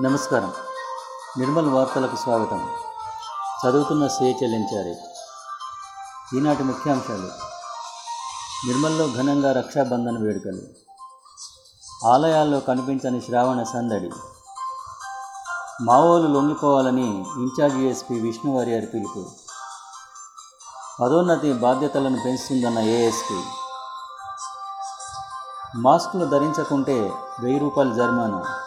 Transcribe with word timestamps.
నమస్కారం. 0.00 0.52
నిర్మల్ 1.38 1.68
వార్తలకు 1.68 2.16
స్వాగతం. 2.16 2.70
చదువుతున్న 3.66 4.06
సే 4.06 4.24
చెల్లించారి. 4.24 4.96
ఈనాటి 6.36 6.62
ముఖ్యాంశాలు. 6.62 7.28
నిర్మల్లో 8.66 9.06
ఘనంగా 9.06 9.52
రక్షాబంధన 9.52 10.18
వేడుకలు. 10.18 10.62
ఆలయాల్లో 12.06 12.60
కనిపించని 12.60 13.20
శ్రావణ 13.20 13.62
సందడి. 13.62 14.10
మావోలు 15.82 16.28
లొంగిపోవాలని 16.28 17.18
ఇన్ఛార్జ్ 17.18 17.78
ఎస్పీ 17.78 18.20
విష్ణువారియర్ 18.20 18.94
పిలుపు. 18.94 19.26
పదోన్నతి 21.00 21.52
బాధ్యతలను 21.52 22.16
పెంచుతుందన్న 22.24 22.78
ఏఎస్పీ. 22.78 23.42
మాస్కులు 25.76 26.24
ధరించకుంటే 26.24 27.12
వెయ్యి 27.40 27.58
రూపాయల 27.58 27.92
జరిమానా. 27.92 28.61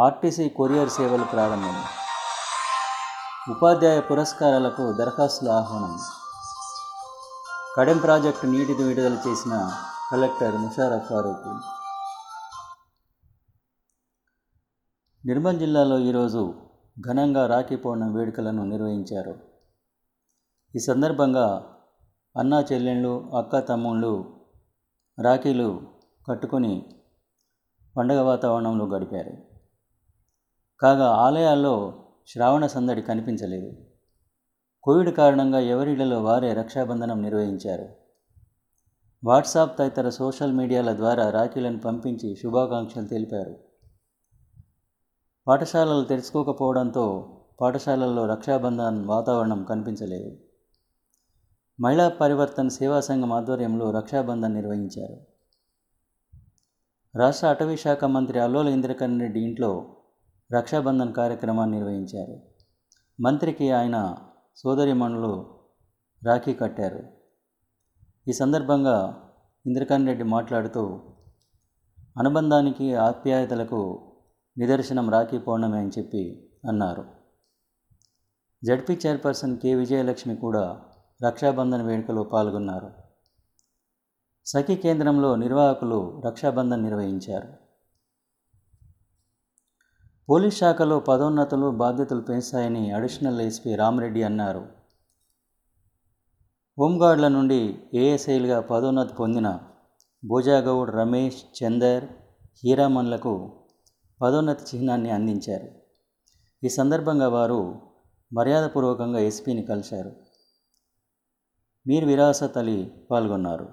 ఆర్టీసీ 0.00 0.48
కొరియర్ 0.48 0.88
సేవలు 0.88 1.24
ప్రారంభం. 1.24 1.84
ఉపాధ్యాయ 3.50 4.00
పురస్కారాలకు 4.00 4.92
దరఖాస్తుల 4.92 5.50
ఆహ్వానం. 5.50 5.98
కడెం 7.76 7.98
ప్రాజెక్టు 7.98 8.46
నీటిని 8.46 8.82
విడుదల 8.82 9.18
చేసిన 9.28 9.72
కలెక్టర్ 10.12 10.54
ముషారఫ్ 10.54 11.08
ఫారూక్. 11.08 11.60
నిర్మల్ 15.26 15.58
జిల్లాలో 15.58 15.98
ఈరోజు 15.98 16.54
ఘనంగా 17.00 17.46
రాఖీ 17.46 17.76
పౌర్ణం 17.76 18.14
వేడుకలను 18.14 18.64
నిర్వహించారు. 18.64 19.34
ఈ 20.76 20.78
సందర్భంగా 20.78 21.76
అన్నా 22.38 22.60
చెల్లెళ్ళు 22.60 23.30
అక్క 23.38 23.58
తమ్ముళ్ళు 23.58 24.40
రాఖీలు 25.22 25.82
కట్టుకొని 26.28 26.86
పండగ 27.96 28.20
వాతావరణంలో 28.20 28.86
గడిపారు. 28.86 29.53
కాగా 30.84 31.06
ఆలయాల్లో 31.06 32.04
శ్రావణ 32.26 32.66
సందడి 32.66 33.02
కనిపించలేదు. 33.02 33.76
కోవిడ్ 34.82 35.16
కారణంగా 35.16 35.58
ఎవరిళ్ళలో 35.58 36.22
వారే 36.22 36.54
రక్షాబంధనం 36.54 37.22
నిర్వహించారు. 37.22 37.88
వాట్సాప్ 39.24 39.78
తదితర 39.78 40.08
సోషల్ 40.08 40.52
మీడియాల 40.52 40.96
ద్వారా 40.96 41.30
రాఖీలను 41.30 41.78
పంపించి 41.78 42.36
శుభాకాంక్షలు 42.36 43.06
తెలిపారు. 43.06 43.56
పాఠశాలలు 45.48 46.04
తెరుచుకోకపోవడంతో 46.04 47.36
పాఠశాలల్లో 47.60 48.26
రక్షాబంధన్ 48.26 49.04
వాతావరణం 49.04 49.64
కనిపించలేదు. 49.64 50.36
మహిళా 51.80 52.08
పరివర్తన 52.08 52.68
సేవా 52.68 53.00
సంఘం 53.00 53.32
ఆధ్వర్యంలో 53.32 53.90
రక్షాబంధన్ 53.90 54.54
నిర్వహించారు. 54.54 55.20
రాష్ట్ర 57.18 57.46
అటవీ 57.46 57.76
శాఖ 57.76 58.04
మంత్రి 58.04 58.40
అల్లోల 58.40 58.68
ఇంద్రకరణ్ 58.68 59.20
రెడ్డి 59.20 59.40
ఇంట్లో 59.40 59.96
రక్షాబంధన్ 60.52 61.14
కార్యక్రమాన్ని 61.14 61.76
నిర్వహించారు. 61.76 62.40
మంత్రికి 63.20 63.70
ఆయన 63.70 64.16
సోదరిమణులు 64.56 65.54
రాఖీ 66.24 66.54
కట్టారు. 66.54 67.02
ఈ 68.28 68.32
సందర్భంగా 68.32 69.28
ఇంద్రకరణ్ 69.66 70.06
రెడ్డి 70.06 70.24
మాట్లాడుతూ 70.24 71.00
అనుబంధానికి 72.18 72.94
ఆప్యాయతలకు 72.94 74.12
నిదర్శనం 74.58 75.10
రాఖీ 75.10 75.38
పౌర్ణమి 75.38 75.78
అని 75.78 75.88
చెప్పి 75.88 76.50
అన్నారు. 76.68 77.04
ZP 78.64 78.98
chairperson 79.06 79.58
K. 79.58 79.74
విజయలక్ష్మి 79.74 80.36
కూడా 80.36 80.80
రక్షాబంధన్ 81.26 81.82
వేడుకలో 81.82 82.22
పాల్గొన్నారు. 82.22 82.92
సఖీ 84.46 84.76
కేంద్రంలో 84.76 85.36
నిర్వాహకులు 85.36 86.22
రక్షాబంధన్ 86.26 86.82
నిర్వహించారు. 86.82 87.63
పోలీస్ 90.30 90.58
శాఖలో 90.58 91.00
పదోన్నతులు 91.00 91.70
బాధ్యతలు 91.70 92.20
పెంచాయని 92.20 92.90
అడిషనల్ 92.90 93.40
ఎస్పీ 93.40 93.74
రామరెడ్డి 93.74 94.22
అన్నారు. 94.22 94.68
హోంగార్డుల 96.78 97.28
నుండి 97.28 97.78
ఏఎస్ఐలుగా 97.94 98.60
పదోన్నతి 98.60 99.14
పొందిన 99.14 99.58
భోజాగౌడ్ 100.26 100.94
రమేష్ 100.94 101.64
చందర్ 101.64 102.04
హీరామన్లకు 102.64 103.52
పదోన్నతి 104.22 104.76
చిహ్నాన్ని 104.76 105.10
అందించారు. 105.10 105.68
ఈ 106.64 106.68
సందర్భంగా 106.68 107.28
వారు 107.28 107.80
మర్యాదపూర్వకంగా 108.32 109.18
ఎస్పీని 109.18 109.62
కలిశారు. 109.62 110.12
మీర్ 111.86 112.04
విరాసత్ 112.04 112.58
అలీ 112.58 112.92
పాల్గొన్నారు. 113.10 113.68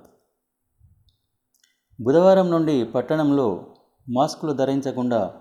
బుధవారం 2.01 2.51
నుండి 2.51 2.83
పట్టణంలో 2.83 3.75
మాస్కులు 4.09 4.53
ధరించకుండా 4.53 5.33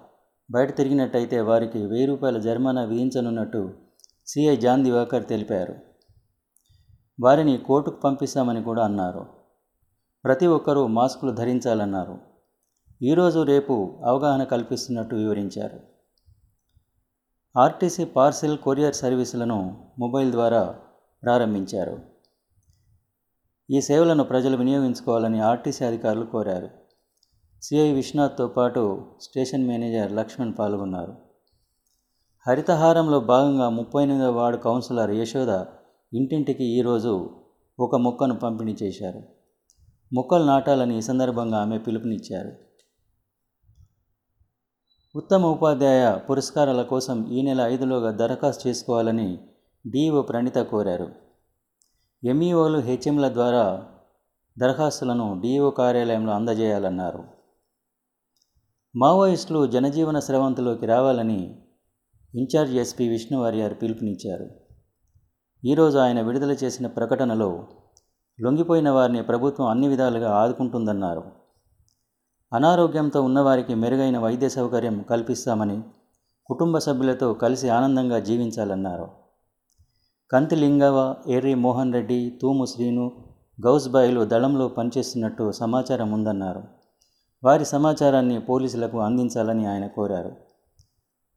బయట 0.50 0.77
తిరిగినట్టయితే 0.77 1.41
వారికి 1.41 1.87
వెయ్యి 1.87 2.06
రూపాయల 2.06 2.38
జరిమానా 2.38 2.83
విధించనున్నట్టు 2.83 3.75
సిఐ 4.27 4.56
జాన్ 4.56 4.84
దివాకర్ 4.84 5.27
తెలిపారు. 5.27 5.75
వారిని 7.22 7.59
కోర్టుకు 7.59 8.00
పంపిస్తామని 8.00 8.62
కూడా 8.62 8.84
అన్నారు. 8.84 9.27
ప్రతి 10.25 10.47
ఒక్కరూ 10.47 10.87
మాస్కులు 10.87 11.31
ధరించాలన్నారు. 11.31 12.19
ఈరోజు 13.03 13.43
రేపు 13.43 14.00
అవగాహన 14.05 14.44
కల్పిస్తున్నట్టు 14.44 15.15
వివరించారు. 15.15 15.81
ఆర్టీసీ 17.59 18.05
పార్సిల్ 18.05 18.59
కొరియర్ 18.59 18.94
సర్వీసులను 18.94 19.91
మొబైల్ 19.99 20.31
ద్వారా 20.31 20.75
ప్రారంభించారు. 21.22 22.00
ఈ 23.71 23.81
సేవలను 23.81 24.25
ప్రజలు 24.25 24.56
వినియోగించుకోవాలని 24.56 25.41
ఆర్టీసీ 25.41 25.84
అధికారులు 25.84 26.27
కోరారు. 26.27 26.80
సిఐ 27.62 27.93
విశ్వనాథ్తో 27.93 28.48
పాటు 28.48 29.06
స్టేషన్ 29.21 29.66
మేనేజర్ 29.66 30.12
లక్ష్మణ్ 30.12 30.53
పాల్గొన్నారు. 30.59 31.15
హరితహారంలో 32.47 33.21
భాగంగా 33.21 33.69
ముప్పై 33.69 34.03
ఎనిమిదో 34.03 34.32
వార్డు 34.32 34.59
కౌన్సిలర్ 34.59 35.10
యశోద 35.10 35.65
ఇంటింటికి 36.15 36.65
ఈరోజు 36.65 37.31
ఒక 37.81 37.97
మొక్కను 37.97 38.34
పంపిణీ 38.34 38.76
చేశారు. 38.82 39.22
మొక్కలు 40.12 40.44
నాటాలని 40.44 40.99
ఈ 40.99 41.00
సందర్భంగా 41.00 41.59
ఆమె 41.60 41.78
పిలుపునిచ్చారు. 41.78 42.53
ఉత్తమ 45.16 45.44
ఉపాధ్యాయ 45.47 46.19
పురస్కారాల 46.19 46.82
కోసం 46.82 47.26
ఈ 47.26 47.43
నెల 47.43 47.60
ఐదులోగా 47.60 48.10
దరఖాస్తు 48.10 48.69
చేసుకోవాలని 48.69 49.38
డిఈఓ 49.87 50.22
ప్రణిత 50.22 50.59
కోరారు. 50.59 51.10
ఎంఈఓలు 52.25 52.78
హెచ్ఎంల 52.78 53.28
ద్వారా 53.28 53.87
దరఖాస్తులను 54.59 55.41
డిఈఓ 55.41 55.70
కార్యాలయంలో 55.70 56.32
అందజేయాలన్నారు. 56.32 57.40
మావోయిస్టులు 58.97 59.67
జనజీవన 59.67 60.19
స్రవంతిలోకి 60.19 60.87
రావాలని 60.87 61.56
ఇన్ఛార్జ్ 62.34 62.75
ఎస్పీ 62.75 63.09
విష్ణువార్యార్ 63.09 63.75
పిలుపునిచ్చారు. 63.75 64.51
ఈరోజు 65.65 65.99
ఆయన 65.99 66.21
విడుదల 66.21 66.53
చేసిన 66.53 66.87
ప్రకటనలో 66.87 67.67
లొంగిపోయిన 68.41 68.91
వారిని 68.91 69.23
ప్రభుత్వం 69.23 69.67
అన్ని 69.67 69.89
విధాలుగా 69.89 70.31
ఆదుకుంటుందన్నారు. 70.33 71.23
అనారోగ్యంతో 72.53 73.23
ఉన్నవారికి 73.23 73.75
మెరుగైన 73.75 74.19
వైద్య 74.19 74.49
సౌకర్యం 74.49 75.03
కల్పిస్తామని 75.03 75.83
కుటుంబ 76.47 76.79
సభ్యులతో 76.79 77.34
కలిసి 77.34 77.69
ఆనందంగా 77.69 78.19
జీవించాలన్నారు. 78.19 79.09
కంతి 80.31 80.56
లింగవ 80.56 81.17
ఎర్రి 81.29 81.55
మోహన్ 81.55 81.93
రెడ్డి 81.93 82.39
తూము 82.43 82.65
శ్రీను 82.65 83.12
గౌస్బాయిలు 83.67 84.25
దళంలో 84.25 84.69
పనిచేస్తున్నట్టు 84.69 85.53
సమాచారం 85.53 86.12
ఉందన్నారు. 86.12 86.80
వారి 87.45 87.65
సమాచారాన్ని 87.65 88.41
పోలీసులకు 88.41 89.01
అందించాలని 89.01 89.67
ఆయన 89.67 89.87
కోరారు. 89.87 90.37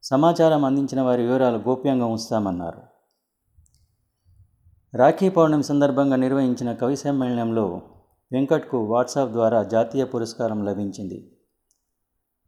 సమాచారం 0.03 0.66
అందించిన 0.66 1.02
వారి 1.02 1.22
వివరాలు 1.22 1.58
గోప్యంగా 1.58 2.06
ఉంచుతామన్నారు. 2.06 2.81
రాఖీ 4.97 5.30
పౌర్ణమి 5.30 5.63
సందర్భంగా 5.63 6.16
నిర్వహించిన 6.16 6.74
కవి 6.74 6.96
సమ్మేళనంలో 6.96 7.81
వెంకట్కు 8.31 8.77
వాట్సాప్ 8.77 9.31
ద్వారా 9.31 9.63
జాతీయ 9.63 10.04
పురస్కారం 10.04 10.66
లభించింది. 10.66 11.38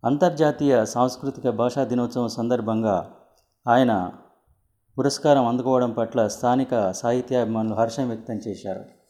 అంతర్జాతీయ 0.06 0.85
సాంస్కృతిక 0.85 1.50
భాషా 1.50 1.83
దినోత్సవం 1.83 2.27
సందర్భంగా 2.27 3.12
ఆయన 3.68 4.12
పురస్కారం 4.97 5.45
అందుకోవడం 5.45 5.91
పట్ల 5.91 6.27
స్థానిక 6.27 6.91
సాహిత్యాభిమానులు 6.91 7.75
హర్షం 7.75 8.07
వ్యక్తం 8.07 8.33
చేశారు. 8.33 9.04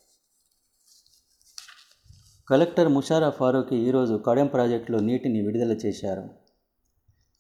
కలెక్టర్ 2.50 2.88
ముషారా 2.88 3.30
ఫారూఖీ 3.30 3.76
ఈరోజు 3.76 4.24
కడెం 4.26 4.48
ప్రాజెక్టులో 4.48 5.00
నీటిని 5.00 5.42
విడుదల 5.42 5.72
చేశారు. 5.72 6.30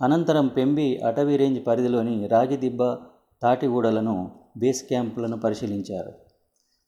అనంతరం 0.01 0.47
పెంబి 0.47 0.97
అటవీ 0.97 1.37
రేంజ్ 1.37 1.67
పరిధిలోని 1.67 2.27
రాగిదిబ్బ 2.27 2.97
తాటిగూడలను 3.41 4.31
బేస్ 4.57 4.83
క్యాంపులను 4.83 5.39
పరిశీలించారు. 5.39 6.13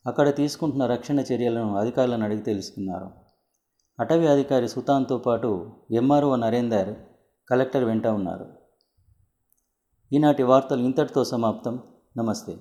అక్కడ 0.07 0.35
తీసుకుంటున్న 0.35 0.85
రక్షణ 0.85 1.19
చర్యలను 1.19 1.77
అధికారులను 1.77 2.23
అడిగి 2.23 2.41
తెలుసుకున్నారు. 2.41 3.11
అటవీ 3.99 4.27
అధికారి 4.27 4.67
సుతాన్తో 4.67 5.17
పాటు 5.17 5.71
ఎంఆర్ఓ 5.91 6.35
నరేందర్ 6.35 6.95
కలెక్టర్ 7.49 7.83
వెంట 7.83 8.07
ఉన్నారు. 8.07 8.45
ఈనాటి 10.13 10.43
వార్తలు 10.43 10.81
ఇంతటితో 10.81 11.23
సమాప్తం. 11.23 11.79
నమస్తే. 12.17 12.57